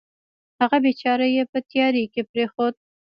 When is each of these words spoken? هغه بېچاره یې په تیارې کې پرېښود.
هغه 0.59 0.77
بېچاره 0.85 1.25
یې 1.35 1.43
په 1.51 1.59
تیارې 1.69 2.03
کې 2.13 2.21
پرېښود. 2.31 2.75